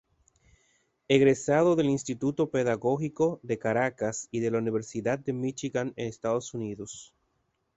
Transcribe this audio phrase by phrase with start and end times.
[1.09, 7.13] Egresado del Instituto Pedagógico de Caracas y de la Universidad de Míchigan, Estados Unidos.